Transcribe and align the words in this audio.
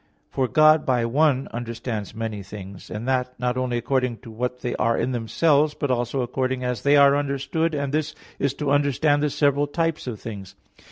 For 0.31 0.47
God 0.47 0.83
by 0.83 1.05
one 1.05 1.47
understands 1.51 2.15
many 2.15 2.41
things, 2.41 2.89
and 2.89 3.07
that 3.07 3.39
not 3.39 3.55
only 3.55 3.77
according 3.77 4.17
to 4.21 4.31
what 4.31 4.61
they 4.61 4.75
are 4.77 4.97
in 4.97 5.11
themselves, 5.11 5.75
but 5.75 5.91
also 5.91 6.21
according 6.23 6.63
as 6.63 6.81
they 6.81 6.97
are 6.97 7.15
understood, 7.15 7.75
and 7.75 7.93
this 7.93 8.15
is 8.39 8.55
to 8.55 8.71
understand 8.71 9.21
the 9.21 9.29
several 9.29 9.67
types 9.67 10.07
of 10.07 10.19
things. 10.19 10.55